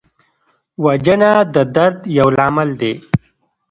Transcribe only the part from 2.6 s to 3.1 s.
دی